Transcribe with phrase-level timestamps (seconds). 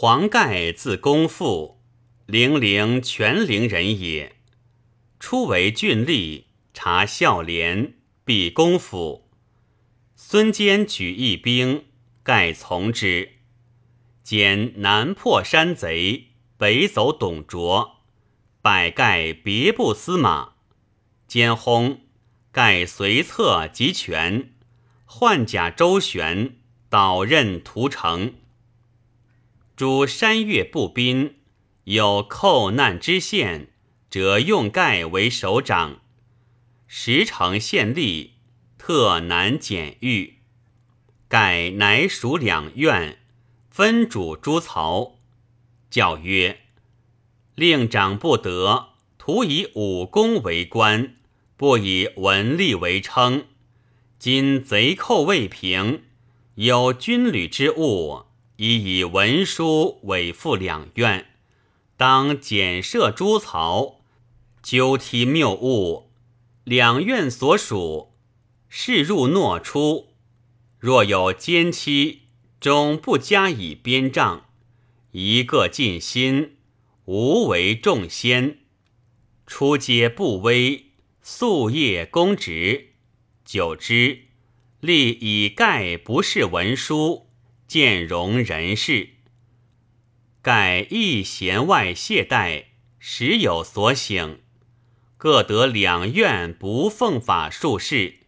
[0.00, 1.82] 黄盖字公父，
[2.24, 4.36] 零陵全陵人也。
[5.18, 7.94] 初为郡吏，察孝廉，
[8.24, 9.28] 避公府。
[10.14, 11.86] 孙坚举义兵，
[12.22, 13.40] 盖从之。
[14.22, 18.02] 兼南破山贼，北走董卓，
[18.62, 20.52] 百盖别部司马。
[21.26, 21.96] 兼薨，
[22.52, 24.52] 盖随策及权，
[25.04, 26.58] 换甲周旋，
[26.88, 28.34] 导任屠城。
[29.78, 31.36] 诸山岳步兵
[31.84, 33.68] 有寇难之县，
[34.10, 36.00] 则用盖为首长。
[36.88, 38.30] 十城县吏
[38.76, 40.38] 特难检狱，
[41.28, 43.20] 盖乃属两院，
[43.70, 45.20] 分主诸曹。
[45.88, 46.58] 教曰：
[47.54, 51.14] 令长不得，徒以武功为官，
[51.56, 53.46] 不以文吏为称。
[54.18, 56.02] 今贼寇未平，
[56.56, 58.24] 有军旅之物。
[58.58, 61.26] 已以文书委付两院，
[61.96, 64.00] 当检设诸曹，
[64.60, 66.10] 纠剔谬误。
[66.64, 68.14] 两院所属，
[68.68, 70.08] 事入诺出。
[70.80, 72.22] 若有奸欺，
[72.58, 74.46] 终不加以鞭杖。
[75.12, 76.56] 一个尽心，
[77.04, 78.58] 无为众先。
[79.46, 80.86] 出皆不威，
[81.24, 82.94] 夙夜公职。
[83.44, 84.22] 久之，
[84.80, 87.27] 立以盖不是文书。
[87.68, 89.10] 见容人事，
[90.40, 92.64] 盖亦弦外懈怠，
[92.98, 94.40] 时有所省，
[95.18, 98.20] 各得两院不奉法术士，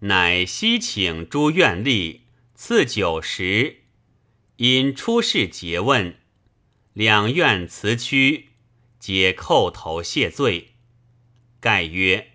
[0.00, 2.20] 乃西请诸院吏
[2.54, 3.84] 赐酒食，
[4.56, 6.18] 因出事诘问，
[6.92, 8.50] 两院辞屈，
[8.98, 10.74] 皆叩头谢罪。
[11.58, 12.32] 盖曰：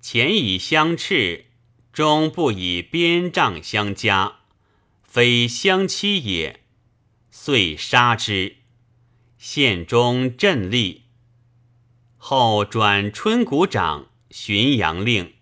[0.00, 1.44] 前以相斥，
[1.92, 4.40] 终不以鞭杖相加。
[5.14, 6.64] 非相欺也，
[7.30, 8.56] 遂杀之。
[9.38, 11.02] 县中镇立，
[12.16, 15.34] 后转春谷长、浔阳令，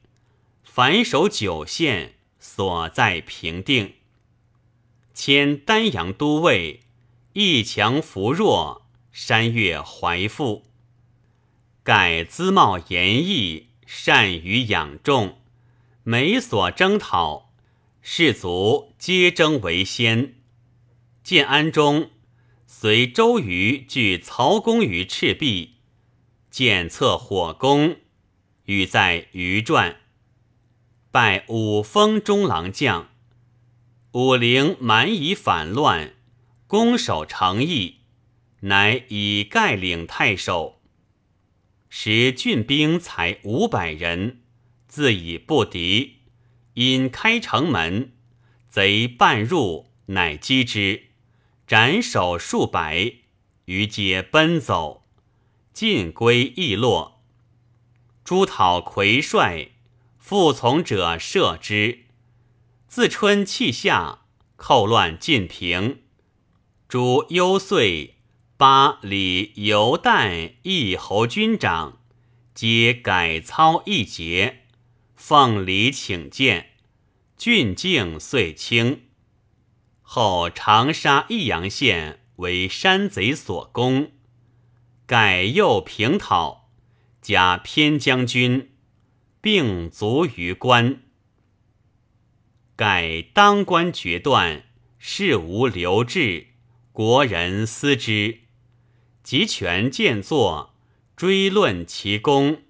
[0.62, 3.94] 凡守九县，所在平定。
[5.14, 6.80] 迁丹阳都尉，
[7.32, 10.66] 义强扶弱，山岳怀富。
[11.82, 15.38] 改姿貌严毅，善于养众，
[16.02, 17.41] 每所征讨。
[18.04, 20.34] 士卒皆争为先。
[21.22, 22.10] 建安中，
[22.66, 25.76] 随周瑜拒曹公于赤壁，
[26.50, 27.96] 见策火攻，
[28.64, 30.00] 与在余传。
[31.12, 33.10] 拜五峰中郎将。
[34.12, 36.14] 武陵蛮夷反乱，
[36.66, 38.00] 攻守成邑，
[38.60, 40.82] 乃以盖领太守。
[41.88, 44.42] 时郡兵才五百人，
[44.88, 46.21] 自以不敌。
[46.74, 48.12] 因开城门，
[48.68, 51.08] 贼半入，乃击之，
[51.66, 53.12] 斩首数百，
[53.66, 55.04] 余皆奔走，
[55.72, 57.22] 尽归易落。
[58.24, 59.72] 诸讨魁帅，
[60.16, 62.06] 复从者射之。
[62.86, 64.20] 自春气夏，
[64.56, 66.02] 寇乱尽平。
[66.88, 68.16] 诸幽遂、
[68.56, 71.98] 八里、犹旦义侯军长，
[72.54, 74.61] 皆改操一节。
[75.24, 76.70] 奉礼请见，
[77.38, 79.02] 郡境遂清。
[80.00, 84.10] 后长沙、益阳县为山贼所攻，
[85.06, 86.72] 改右平讨，
[87.20, 88.72] 加偏将军，
[89.40, 91.02] 并卒于关。
[92.74, 94.64] 改当官决断，
[94.98, 96.48] 事无留置，
[96.90, 98.40] 国人思之，
[99.22, 100.74] 集权见作，
[101.14, 102.62] 追论其功。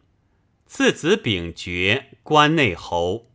[0.75, 3.32] 次子秉爵关内侯。